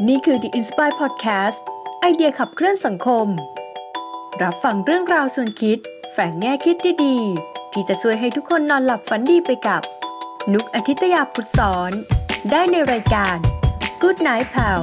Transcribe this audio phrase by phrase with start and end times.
[0.00, 1.58] นี่คือ The Inspire Podcast
[2.00, 3.26] ไอเดียขับเคลื่อนสังคม
[4.42, 5.78] รับฟังเรื่องราวส่วนคิด
[6.12, 7.16] แฝงแง่คิดที่ดี
[7.72, 9.82] ที่จะช่วยให้ทุกคนนอนหลับฝันดีไปกับ
[10.52, 11.92] นุกอาทิตยาพุทธสอน
[12.50, 13.36] ได้ในรายการ
[14.02, 14.80] Good Night Pal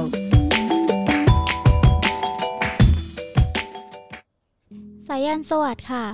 [5.08, 6.04] สายันสวัสดิ์ค่ะ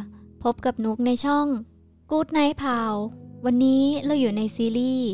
[0.42, 1.46] พบกับนุกในช่อง
[2.10, 2.94] Good Night Pal
[3.44, 5.10] วันนี้เราอยู่ในซีรีส์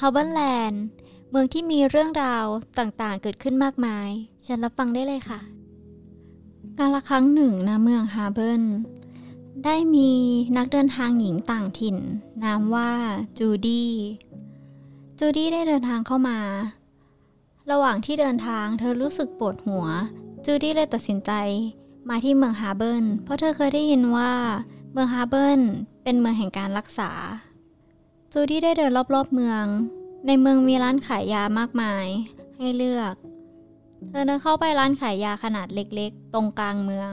[0.00, 0.76] h a r b o r l a n d
[1.34, 2.46] เมืองที่มีเรื่องราว
[2.78, 4.08] ต่างๆ เกิดขึ้นมากมาย
[4.46, 5.40] เชิญรับฟังได้เลยค่ะ
[6.78, 8.62] กาลครั้งหนึ่งณเมือง Harbor
[9.64, 10.10] ได้มี
[10.56, 11.96] นักเดินทางหญิงต่างถิ่น
[12.42, 12.90] นามว่า
[13.38, 13.92] จูดี้
[15.18, 16.38] จูดี้ได้เดินทางเข้ามา
[17.70, 19.86] ระหว่างที่เดินทางเธอรู้สึกปวดหัว
[20.44, 21.32] จูดี้เลยตัดสินใจ
[22.08, 24.32] มาที่เมือง Harbor เพราะเธอเคยได้ยินว่า
[24.92, 25.60] เมือง Harbor
[26.02, 27.10] เป็นเมืองแห่งการรักษา
[28.32, 29.64] จูดี้ได้เดินรอบๆเมือง
[30.26, 32.06] ในเมืองมีร้านขายยามากมาย
[32.58, 33.14] ให้เลือก
[34.08, 37.12] เธอเดินเข้าไปร้านขายยาขนาดเล็กๆ ตรงกลางเมือง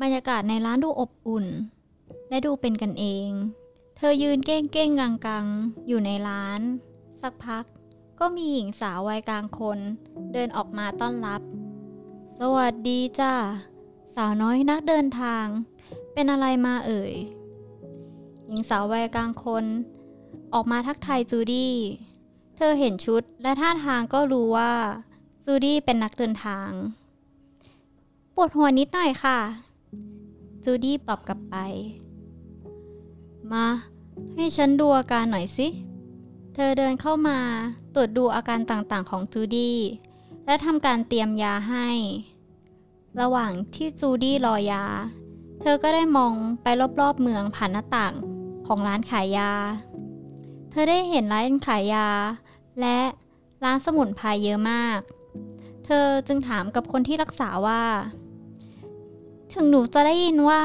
[0.00, 1.46] บรรยากาศในร้านดูอบอุ่น
[2.28, 3.28] และดูเป็นกันเอง
[3.96, 6.60] เธอยืนเก้งเก้งกังกังๆอยู่ในร้าน
[7.22, 7.64] สักพัก
[8.18, 9.78] ก็มีหญิงสาววัยกลางคน
[10.32, 11.40] เดินออกมาต้อนรับ
[12.40, 13.34] สวัสดีจ้า
[14.14, 15.46] สาวน้อยนักเดินทาง
[16.12, 17.14] เป็นอะไรมาเอ่ย
[18.46, 19.64] หญิงสาววัยกลางคน
[20.54, 21.74] ออกมาทักทายจูดี้
[22.56, 24.72] เธอเห็นชุดและท่าทางก็รู้ว่า
[25.44, 26.70] จูดี้เป็นนักเดินทาง
[28.34, 29.38] ปวดหัวนิดหน่อยค่ะ
[30.64, 31.56] จูดี้ตอบกลับไป
[33.52, 33.66] มา
[34.34, 35.68] ให้ฉันดูอาการหน่อยสิ
[36.54, 37.38] เธอเดินเข้ามา
[37.94, 39.76] ตรวจดูอาการต่างๆของจูดี้
[40.46, 41.88] และทำการเตรียมยาให้
[43.20, 44.84] ระหว่างที่จูดี้รอยา
[45.60, 46.66] เธอก็ได้มองไป
[47.00, 48.14] รอบๆเมืองผ่านหน้าต่าง
[48.66, 49.50] ของร้านขายยา
[50.74, 52.08] เธอได้เห็นร้านขายยา
[52.80, 52.98] และ
[53.64, 55.00] ร้านสมุนไพรเยอะมาก
[55.84, 57.82] เธอจึงถามกับคนที่รักษาว่า
[59.52, 60.64] ถึงหนูจะได้ยินว่า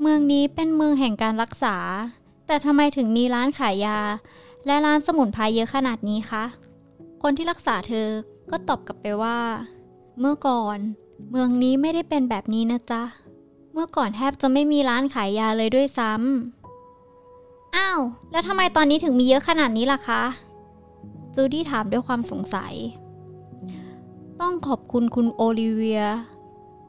[0.00, 1.76] เมืองนี้เป็นเมืองแห่งการรักษา
[2.46, 3.98] แต่ทำไมถึงมีร้านขายยา
[4.66, 6.44] และร้านสมุนไพรเยอะขนาดนี้คะ
[7.22, 8.08] คนที่รักษาเธอ
[8.50, 9.38] ก็ตอบกลับไปว่า
[10.20, 10.78] เมื่อก่อน
[11.30, 13.02] เมืองนี้ไม่ได้เป็นแบบนี้นะจ๊ะ
[13.72, 16.55] เมื่อก่อนแทบจะไม่มีร้านขายยาเลยด้วยซ้ำ
[17.76, 18.00] อ้าว
[18.30, 20.22] แล้วทำไมตอนนี้ถึงมีเยอะขนาดนี้ล่ะคะ
[21.34, 22.74] จูดี้ถามด้วยความสงสัย
[24.40, 26.04] ต้องขอบคุณคุณโอลิเวีย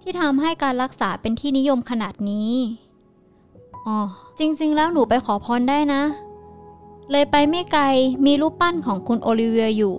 [0.01, 2.51] ที่ทำให้การรักษาเป็นที่นิยมขนาดนี้
[3.85, 3.97] อ๋อ
[4.39, 6.03] จริง ๆ แล้วหนูไปขอพรได้นะ
[7.11, 7.83] เลยไปไม่ไกล
[8.25, 9.95] มีรูปปั้นของคุณโอลิเวียอยู่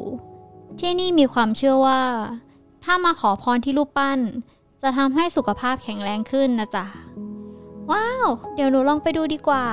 [0.81, 2.03] ที่นี่มีความเชื่อว่า
[2.85, 4.19] ถ้ามาขอพรที่รูปปั้น
[4.83, 6.85] จะทำให้สุขภาพแข็งแรงขึ้นนะจ๊ะ
[7.91, 9.65] ว้าว เดี๋ยวหนูลองไปดูดีกว่า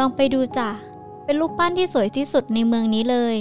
[0.00, 0.70] ลองไปดูจ้ะ
[1.24, 3.36] เป็นรูปปั้นที่สวยที่สุดในเมืองนี้เลย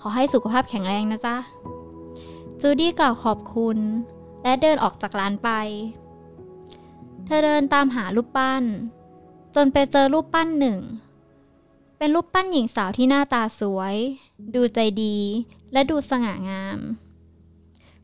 [0.00, 1.36] ขอให้สุขภาพแข็งแรงนะจ๊ะ
[2.60, 3.78] จูดี้กล่าวขอบคุณ
[4.42, 5.50] และเดินออกจากร้านไป
[7.24, 8.62] เธอเดินตามหารูปปั้น
[9.54, 10.78] จนไปเจอรูปปั้นหนึ่ง
[11.98, 13.96] เป็นรูปปั้นหญิงสาวที่หน้าตาสวย
[14.54, 15.16] ดูใจดี
[15.72, 16.78] และดูสง่างาม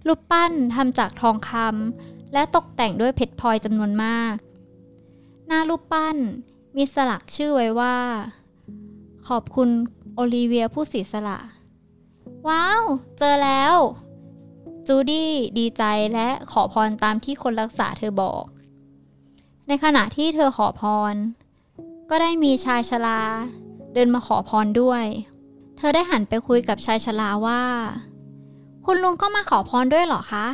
[0.06, 4.34] รูปปั้นทำจากทองคำและตกแต่งด้วยเพชรพลอยจำนวนมาก
[5.46, 6.18] หน้ารูปปั้น
[6.76, 7.96] มีสลักชื่อไว้ว่า
[9.28, 9.68] ขอบคุณ
[10.14, 11.38] โอลิเวียผู้เสียสละ
[12.48, 12.82] ว้าว
[13.18, 13.76] เจอแล้ว
[14.86, 15.82] จูดี้ดีใจ
[16.14, 18.44] และขอพรตามที่คนรักษาเธอบอก
[19.68, 21.14] ในขณะที่เธอขอพร
[22.10, 23.20] ก็ได้มีชายชรา
[23.94, 25.04] เดินมาขอพรด้วย
[25.76, 27.62] เธอได้หันไปคุยกับชายชราว่า
[28.84, 30.46] คุณลุงก็มาขอพรด้วยเหรอคะ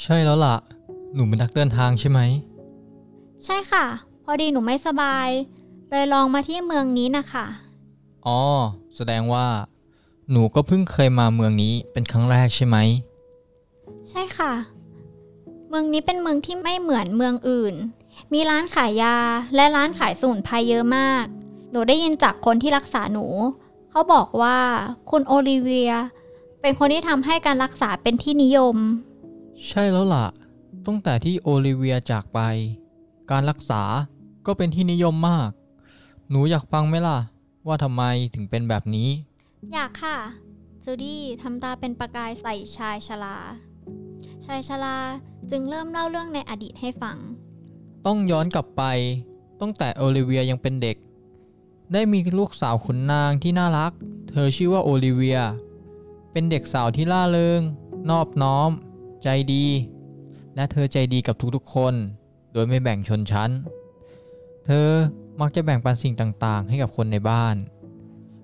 [0.00, 0.56] ใช่แล้วล่ะ
[1.14, 2.20] หนูเป็นนักเดินทางใช่ไหม
[3.44, 3.84] ใช่ค่ะ
[4.24, 5.28] พอดีหนูไม่สบาย
[5.88, 7.46] เลยลองมาที่เมืองนี้นะคะ
[8.26, 8.40] อ๋อ
[8.96, 9.46] แสดงว่า
[10.30, 12.76] หนูก็เพิ่งเคยมาเมืองนี้เป็นครั้งแรกใช่ไหม
[14.10, 14.52] ใช่ค่ะ
[15.68, 17.74] เมืองนี้เป็นเมืองที่ไม่เหมือนเมืองอื่น
[18.32, 19.16] มีร้านขายยา
[19.54, 21.24] และร้านขายสมุนไพรเยอะมาก
[21.70, 23.26] หนูได้ยินจากคนที่รักษาหนู
[23.90, 24.58] เขาบอกว่า
[25.10, 25.92] คุณโอลิเวีย
[26.60, 28.76] เป็นคนที่ทำให้การรักษาเป็นที่นิยม
[29.68, 30.26] ใช่แล้วล่ะ
[30.86, 32.40] ตั้งแต่ที่โอลิเวียจากไป
[33.32, 33.82] การรักษา
[34.46, 35.50] ก็เป็นที่นิยมมาก
[36.30, 37.18] หนูอยากฟังไหมล่ะ
[37.66, 38.02] ว่าทำไม
[38.34, 39.08] ถึงเป็นแบบนี้
[39.72, 40.16] อยากค่ะ
[40.84, 43.36] จูดี้ทำตาเป็นประกายใส่ชายชรา
[44.46, 44.96] ชายชรา
[45.50, 47.16] จึงเริ่มเล่าเรื่องในอดีตให้ฟัง
[48.06, 48.82] ต้องย้อนกลับไป
[49.60, 50.96] ตั้งแต่โอลิเวียยังเป็นเด็ก
[51.92, 53.92] ได้มีลูกสาวขุนนางที่น่ารัก
[54.30, 55.40] เธอชื่อว่าโอลิเวีย
[56.32, 57.60] เป็นเด็กสาวที่ล่าเริง
[58.10, 58.70] นอบน้อม
[59.22, 59.66] ใจดี
[60.54, 61.94] และเธอใจดีกับทุกๆคน
[62.52, 63.50] โดยไม่แบ่งชนชั้น
[64.66, 64.88] เธอ
[65.40, 67.56] มักจะแบ่งปันสิ่งต่างๆ ให้กับคนในบ้าน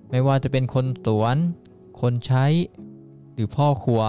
[0.09, 1.35] ไม่ว่าจะเป็นคนสวน
[2.01, 2.45] คนใช้
[3.33, 4.01] หรือพ่อครัว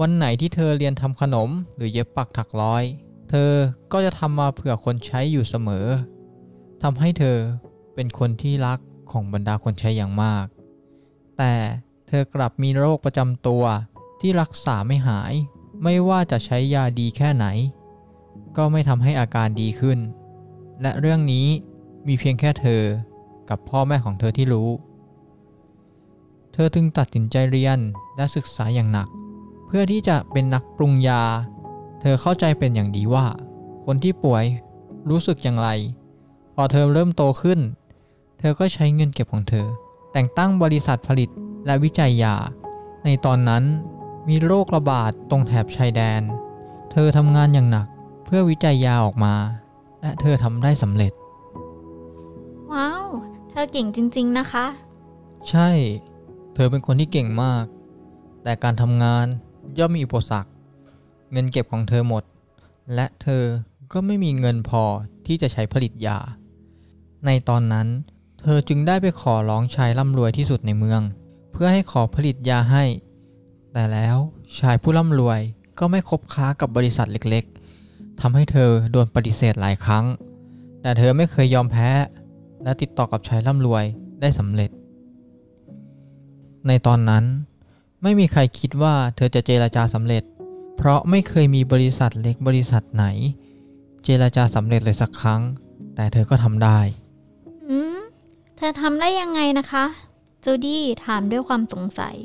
[0.00, 2.84] วันไหนที่เธอเรียนทำขนมหรือเย็บปักถักร้อย
[3.30, 3.52] เธอ
[3.92, 5.86] ก็จะทำมาเผื่อคนใช้อยู่เสมอ
[6.82, 7.38] ทำให้เธอ
[7.94, 8.78] เป็นคนที่รัก
[9.10, 10.46] ของบรรดาคนใช้อย่างมาก
[11.38, 11.54] แต่
[12.08, 13.64] เธอกลับมีโรคประจำตัว
[14.20, 15.32] ที่รักษาไม่หาย
[15.82, 17.46] ไม่ว่าจะใช้ยาดีแค่ไหน
[18.58, 19.98] ก็ไม่ทำให้อาการดีขึ้น
[20.82, 21.46] และเรื่องนี้
[22.06, 22.82] มีเพียงแค่เธอ
[23.50, 24.68] กับพ่อแม่ของเธอที่รู้
[26.52, 27.78] เธอจึงตัดสินใจเรียน
[28.16, 29.08] และศึกษาอย่างหนัก
[29.66, 31.22] เพื่อที่จะเป็นนักปรุงยา
[32.00, 33.26] เธอเข้าใจเป็นอย่างดีว่า
[33.84, 34.44] คนที่ป่วย
[35.10, 35.68] รู้สึกอย่างไร
[36.54, 37.60] พอเธอเริ่มโตขึ้น
[38.38, 39.66] เธอก็ใช้เงินเก็บของเธอ
[40.12, 41.28] แต่งตั้งบริษัทผลิต
[41.66, 42.34] และวิจัยยา
[43.04, 43.64] ในตอนนั้น
[44.28, 46.22] มีโรคระบาดตรงแถบชายแดน
[46.92, 47.86] เธอทำงานอย่างหนัก
[48.30, 49.34] เพื่อวิจัยยาออกมา
[50.02, 51.12] และเธอทำได้สำเร็จ
[52.72, 53.06] ว้าว
[53.50, 54.66] เธอเก่งจริง ๆ นะคะ
[55.50, 55.70] ใช่
[56.54, 57.64] เธอเป็นคนที่เก่งมาก
[58.42, 59.26] แต่การทำงาน
[59.78, 60.50] ย่อมมีอุปสรรค
[61.32, 62.22] เงินเก็บของเธอหมด
[62.94, 63.44] และเธอ
[63.92, 64.82] ก็ไม่มีเงินพอ
[65.26, 66.18] ที่จะใช้ผลิตยา
[67.26, 67.86] ในตอนนั้น
[68.40, 71.00] เธอจึงได้ไปขอร้องชายร่ำรวยที่สุดในเมือง
[71.52, 72.84] เพื่อให้ขอผลิตยาให้
[73.72, 74.16] แต่แล้ว
[74.58, 75.40] ชายผู้ร่ำรวย
[75.78, 77.57] ก็ไม่คบค้ากับบริษัทเล็กๆ
[78.20, 80.04] ทำให้เธอโดนปฏิเสธหลายครั้ง
[80.82, 81.88] แต่เธอไม่เคยยอมแพ้
[82.62, 83.84] และติดต่อกับชายร่ำรวย
[84.20, 84.70] ได้สำเร็จ
[86.66, 87.24] ในตอนนั้น
[88.02, 90.22] ไม่มีใครคิดว่าเธอจะเจรจาสำเร็จ
[90.76, 93.04] เพราะไม่เคยมีบริษัทเล็กบริษัทไหน
[94.04, 95.40] เจรจาสำเร็จเลยสักครั้ง
[95.94, 96.78] แต่เธอก็ทำได้
[97.68, 97.98] อืม
[98.56, 99.84] เธอทำได้ยังไงนะคะ
[100.44, 102.16] จูดี้ถามด้วยความสงสัย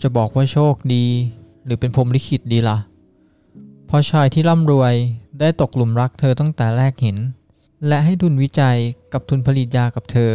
[0.00, 1.04] จะบอกว่าโชคดี
[1.64, 2.78] หรือเป็นพรหมลิขิตดีละ่ะ
[3.88, 4.94] เพราะชายที่ร่ำรวย
[5.40, 7.16] ได้ตกหลุมรักเธอตั้งแต่แรกเห็น
[7.86, 8.78] และให้ทุนวิจัย
[9.12, 10.32] กับทุนผลิตยากับเธอ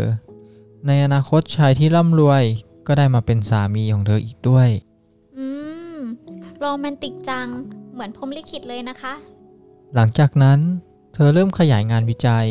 [0.88, 2.44] ในอนาคตชายที่ร่ำรวย
[2.88, 4.70] ก็ได้มาเป็นสามีของเธออีกด้วย
[5.38, 5.46] อื
[5.96, 5.98] ม
[6.60, 7.48] โรแมนติกจัง
[7.94, 9.14] เหมือนพรหมลิขิตเลยนะคะ
[9.96, 10.60] หลังจากนั้น
[11.14, 12.48] เธอเริ่มขยายงานวิจัย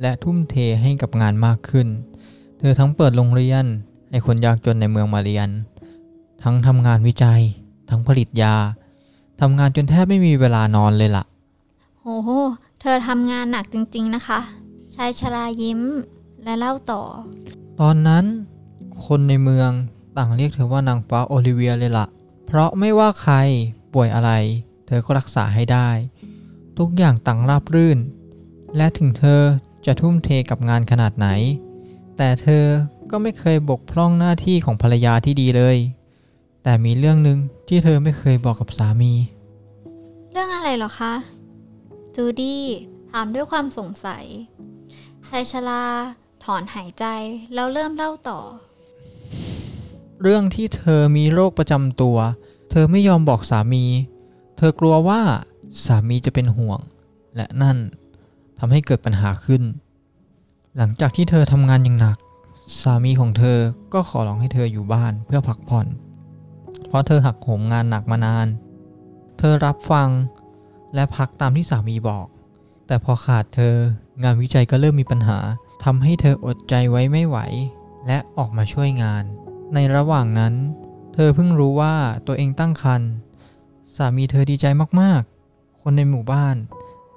[0.00, 1.88] และทุ่มเทให้กับงานมากขึ้น
[2.58, 3.64] เธอทั้งเปิดโรงเรียน
[4.10, 5.48] ให้คนยากจนในเมืองมาเรียน
[6.42, 7.42] ทั้งทำงานวิจัย
[7.90, 8.56] ทั้งผลิตยา
[9.40, 11.24] ทำงานจนแทบไม่มีเวลานอนเลยล่ะ
[12.00, 12.30] โห
[12.80, 14.40] เธอทำงานหนักจริงๆนะคะ
[14.94, 15.80] ชายชรายิ้ม
[16.44, 17.02] และเล่าต่อ
[17.80, 18.24] ตอนนั้น
[19.06, 19.70] คนในเมือง
[20.16, 22.06] ต่างเรียกเธอว่านางฟ้าโอลิเวียเลยล่ะ
[22.46, 23.34] เพราะไม่ว่าใคร
[23.94, 24.30] ป่วยอะไร
[24.86, 25.88] เธอก็รักษาให้ได้
[26.78, 27.98] ทุกอย่างต่างราบรื่น
[28.76, 29.42] และถึงเธอ
[29.86, 31.28] จะทุ่มเทกับงานขนาดไหน
[32.16, 32.64] แต่เธอ
[33.10, 35.76] ก็ไม่เคยบกพร่องหน้าที่ของภรรยาที่ดีเลย
[36.62, 39.12] แต่มีเรื่องหนึ่งที่เธอไม่เคยบอกกับสามี
[40.32, 41.14] เรื่องอะไรเหรอคะ
[42.14, 42.62] จูดี้
[43.10, 44.24] ถามด้วยความสงสัย
[45.28, 45.84] ชายชรา
[46.44, 47.04] ถอนหายใจ
[47.54, 48.40] แล้วเริ่มเล่าต่อ
[50.22, 52.16] เรื่องที่เธอมีโรคประจำตัว
[52.70, 53.84] เธอไม่ยอมบอกสามี
[54.56, 55.20] เธอกลัวว่า
[55.86, 56.80] สามีจะเป็นห่วง
[57.36, 57.78] และนั่น
[58.58, 59.62] ทำให้เกิดปัญหาขึ้น
[60.76, 62.16] หลังจากที่เธอทำงานอย่างหนัก
[62.82, 63.58] สามีของเธอ
[63.92, 65.86] ก็ขอร้องให้เธออยู่บ้านเพื่อพักผ่อน
[66.90, 68.46] เพราะเธอหักโหมงานหนักมานาน
[69.38, 70.08] เธอรับฟัง
[70.94, 72.26] และพักตามที่สามีบอก
[72.86, 73.74] แต่พอขาดเธอ
[74.22, 75.38] งานวิจัยก็เริ่มมีปัญหา
[75.84, 77.38] ทำให้เธออดใจไว้ไม่ไหว
[78.06, 79.24] และออกมาช่วยงาน
[79.74, 80.54] ในระหว่างนั้น
[81.14, 81.94] เธอเพิ่งรู้ว่า
[82.26, 83.10] ตัวเองตั้งครรภ์
[83.96, 84.66] สามีเธอดีใจ
[85.00, 86.56] มากๆ คนในหมู่บ้าน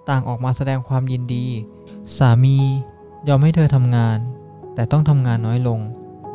[0.10, 1.46] ต่างออกมาแสดงความยินดี
[2.18, 2.58] สามี
[3.28, 4.18] ยอมให้เธอทำงาน
[4.76, 5.80] แต่ต้องทำงานน้อยลง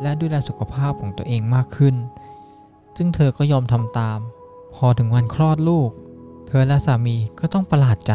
[0.01, 1.95] และดูแลสุขภาพของตัวเองมากขึ้น
[3.01, 4.19] ซึ่งเธอก็ยอมทำตาม
[4.75, 5.91] พอถึงวันคลอดลูก
[6.47, 8.13] เธอและสามีก็ต้องประหลาดใจ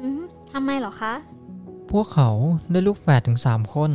[0.00, 1.14] อืมทำไมเหรอคะ
[1.90, 2.30] พวกเขา
[2.70, 3.90] ได้ลูกแฝดถึง 3 คน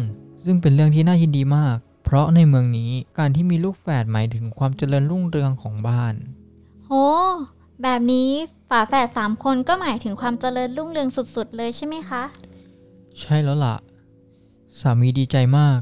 [0.45, 6.13] ซึ่งเป็นเรื่องที่น่ายินดีมาก เพราะในเมืองนี้การที่มีลูกแฝดหมายถึงความเจริญรุ่งเรืองของบ้าน
[6.87, 6.91] โห
[7.81, 8.29] แบบนี้
[8.69, 12.23] ฝาแฝดสามคนก็หมายถึงความเจริญรุ่งเรืองสุดๆ เลยใช่ไหมคะ
[13.19, 13.75] ใช่แล้วล่ะ
[14.79, 15.79] สามีดีใจมาก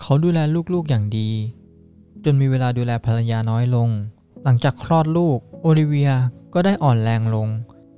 [0.00, 0.38] เขาดูแล
[0.74, 1.30] ลูกๆอย่างดี
[2.24, 3.88] จนมีเวลาดูแลภรรยาน้อยลง
[4.44, 6.12] หลังจากคลอดลูก โอลิเวีย
[6.54, 7.48] ก็ได้อ่อนแรงลง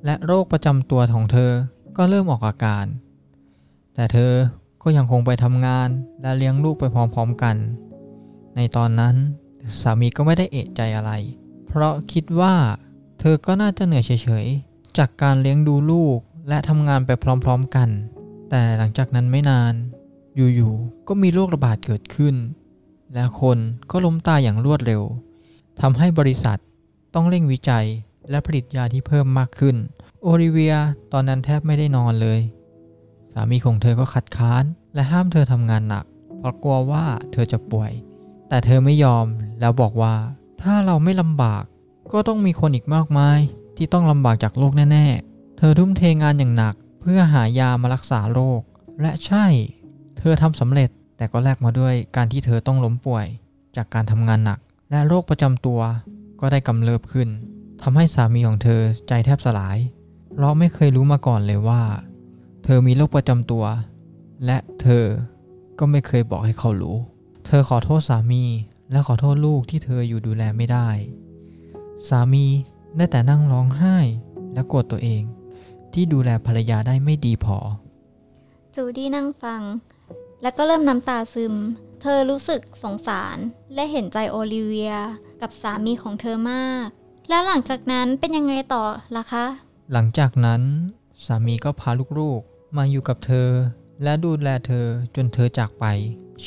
[0.04, 1.52] และโรคประจำตัวของเธอ
[1.96, 2.86] ก็เริ่มออกอาการ
[3.94, 4.32] แต่เธอ
[4.82, 5.88] ก็ยังคงไปทำงาน
[6.22, 7.56] และเลี้ยงลูกไปพร้อมๆกัน
[8.56, 9.14] ในตอนนั้น
[9.80, 11.12] สามีก็ไม่ได้เอะใจอะไร
[11.66, 12.54] เพราะคิดว่า
[13.20, 16.18] เธอก็น่าจะเหนื่อยเฉยๆ จากการเลี้ยงดูลูก
[16.48, 17.10] และทำงานไป
[17.44, 17.88] พร้อมๆกัน
[18.50, 19.74] แต่หลังจากนั้นไม่นาน
[20.36, 22.34] อยู่ๆ ก็มีโรคระบาดเกิดขึ้น
[23.14, 23.58] และคน
[23.90, 25.02] ก็ล้มตายอย่างรวดเร็ว
[25.80, 26.58] ทำให้บริษัท
[27.14, 27.86] ต้องเร่งวิจัย
[28.30, 29.76] และผลิตยาที่เพิ่มมากขึ้น
[30.22, 30.76] โอลิเวีย
[31.12, 32.40] ตอนนั้นแทบไม่ได้นอนเลย
[33.32, 36.04] สามีของเธอก็ขัดค้านและห้ามเธอทำงานหนัก
[36.38, 37.92] เพราะกลัวว่าเธอจะป่วย
[38.48, 39.26] แต่เธอไม่ยอม
[39.60, 40.14] แล้วบอกว่า
[40.62, 41.64] ถ้าเราไม่ลำบาก
[42.12, 43.38] ก็ต้องมีคนอีกมากมาย
[43.76, 48.60] ที่ต้องลำบากจากโรคแน่ๆ เธอทุ่มเทงานอย่างหนัก เพื่อหายามารักษาโรค
[49.00, 49.46] และใช่
[50.18, 53.26] เธอทำสำเร็จ แต่ก็แลกมาด้วยการที่เธอต้องล้มป่วย
[53.76, 54.58] จากการทำงานหนัก
[54.90, 55.80] และโรคประจำตัว
[56.40, 57.28] ก็ได้กำเริบขึ้น
[57.82, 59.78] ทำให้สามีของเธอใจแทบสลาย
[60.32, 61.82] เพราะไม่เคยรู้มาก่อนเลยว่า
[62.64, 63.64] เธอมีโรคประจำตัว
[64.44, 65.04] และเธอ
[65.78, 66.96] ก็ไม่เคยบอกให้เขารู้
[67.46, 68.44] เธอขอโทษสามี
[68.92, 70.88] และขอโทษลูกที่เธออยู่ดูแลไม่ได้
[72.08, 72.46] สามี
[72.96, 73.96] ได้แต่นั่งร้องไห้
[74.54, 75.22] และโกรธตัวเอง
[75.92, 77.58] ที่ดูแลภรรยาได้ไม่ดีพอ
[78.74, 79.62] จูดี้นั่งฟัง
[80.46, 81.54] แล้วก็เริ่มน้ำตาซึม
[82.02, 83.36] เธอรู้สึกสงสาร
[83.74, 84.94] และเห็นใจโอลิเวีย
[85.40, 86.86] กับสามีของเธอมาก
[87.28, 88.84] แล้วหลังจากนั้นเป็นยังไงต่อ
[89.16, 89.44] ล่ะคะ
[89.92, 90.62] หลังจากนั้น
[91.24, 93.50] สามีก็พาลูกๆ มาอยู่กับเธอ
[94.02, 94.86] และดูแลเธอ
[95.16, 95.84] จนเธอจากไป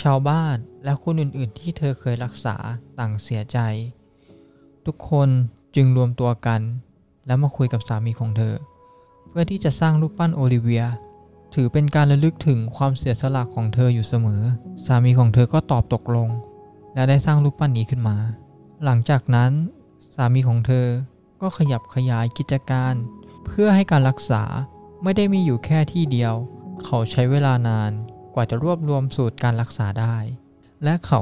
[0.01, 2.56] ชาวบ้านและคนอื่นๆ ที่เธอเคยรักษา
[3.00, 3.58] ต่างเสียใจ
[4.86, 5.29] ทุกคน
[5.75, 6.62] จึงรวมตัวกัน
[7.25, 8.56] และมาคุยกับสามีของเธอ
[9.27, 10.86] เพื่อที่จะสร้างรูปปั้นโอลิเวีย
[11.53, 14.41] ถือเป็นการระลึกถึงความเสียสละของเธออยู่เสมอ
[14.86, 16.29] สามีของเธอก็ตอบตกลง
[16.94, 18.18] และได้สร้างรูปปั้นนี้ขึ้นมา
[18.84, 19.51] หลังจากนั้น
[20.15, 20.88] สามีของเธอ
[21.41, 22.94] ก็ขยับขยายกิจการ
[23.46, 24.44] เพื่อให้การรักษา
[25.03, 26.34] ไม่ได้มีอยู่แค่ที่เดียว
[26.84, 27.91] เขาใช้เวลานาน
[28.36, 30.15] กว่าจะรวบรวมสูตรการรักษาได้
[30.84, 31.22] และเขา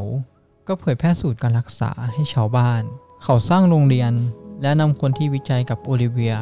[0.67, 2.83] ก็เผยแพร่สูตรการรักษาให้ชาวบ้าน
[3.23, 4.13] เขาสร้างโรงเรียน
[4.61, 6.35] และนำคนที่วิจัยกับโอลิเวีย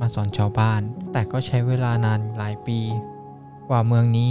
[0.00, 0.80] มาสอนชาวบ้าน
[1.12, 2.80] แต่ก็ใช้เวลานานหลายปี
[3.68, 4.30] กว่าเมืองนี้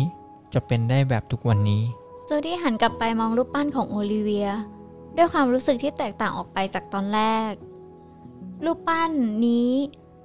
[0.53, 1.81] จะเป็นได้แบบทุกวันนี้
[2.29, 4.49] จูดี้หันกลับไปมองรูปปั้นของโอลิเวีย
[5.17, 7.51] ด้วยความรู้สึกที่แตกต่างออกไปจากตอนแรก
[8.65, 9.11] รูปปั้น
[9.45, 9.71] นี้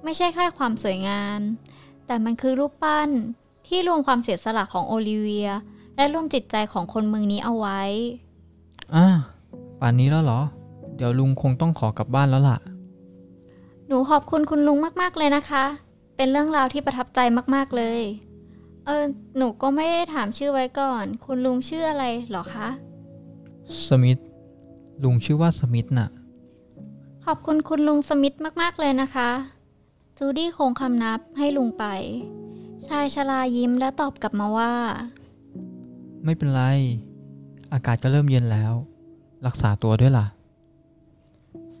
[0.03, 1.39] ไม่ใช่แค่ความสวยงาม
[2.07, 3.09] แต่มันคือรูปปั้น
[3.67, 5.49] ที่รวมความเสียสละของโอลิเวีย
[5.95, 7.81] และรวมจิตใจของคนเมืองนี้เอาไว้
[8.95, 9.05] อ่า
[9.79, 10.39] ป่านนี้แล้วเหรอ
[10.95, 12.57] เดี๋ยวลุงคงต้องขอกลับบ้านแล้วล่ะ
[13.87, 15.63] หนูขอบคุณคุณลุงมากๆเลยนะคะ
[16.15, 17.19] เป็นเรื่องราวที่ประทับใจ
[17.55, 18.01] มากๆเลย
[18.87, 19.05] เออ
[19.37, 22.67] หนูก็ไม่ได้ถามชื่อไว้ก่อน คุณลุงชื่ออะไรเหรอคะ
[23.87, 24.17] สมิธ
[25.03, 26.09] ลุงชื่อว่าสมิธน่ะ
[27.25, 29.29] ขอบคุณคุณลุงสมิธมาก ๆ เลยนะคะ
[30.17, 31.85] จูดี้คงคำนับให้ลุงไป
[32.87, 34.73] ชายชรายิ้มและตอบกลับมาว่า
[36.23, 36.61] ไม่เป็นไร
[37.73, 38.73] อากาศก็เริ่มเย็นแล้ว
[39.45, 40.27] รักษาตัวด้วยล่ะ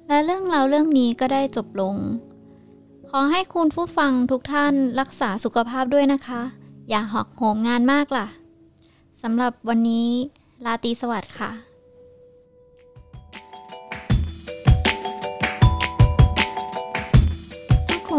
[0.07, 1.95] และเรื่องราวเรื่องนี้ก็ได้จบลง
[3.09, 6.41] ขอให้คุณผู้ฟังทุกท่านรักษาสุขภาพด้วยนะคะ
[6.89, 8.27] อย่าหักโหมงานมากล่ะ
[9.21, 10.09] สำหรับวันนี้
[10.65, 11.51] ราตรีสวัสดิ์ค่ะ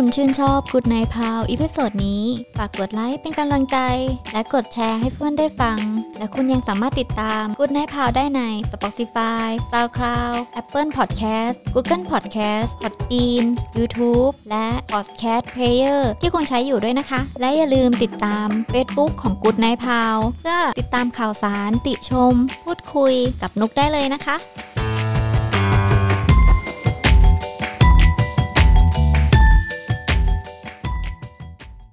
[0.03, 2.23] คุณชื่นชอบ Good Night Pal episode นี้
[2.59, 3.79] ฝากกดไลค์เป็นกำลังใจ
[4.33, 5.79] และกดแชร์ให้เพื่อนได้ฟัง
[6.19, 8.41] และคุณยังสามารถติดตาม Good Night Pal ได้ใน
[8.73, 13.45] Spotify, SoundCloud, Apple Podcast, Google Podcast, Podbean,
[13.77, 24.37] YouTube และ Podcast Player ที่คุณใช้อยู่ด้วยนะคะ และอย่าลืมติดตาม Facebook ของ Good Night Pal เพื่อติดตามข่าวสารติชม พูดคุยกับนุกได้เลยนะคะ